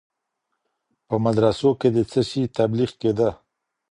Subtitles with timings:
[1.07, 3.29] په مدرسو کي د څه سي تبلیغ کیده؟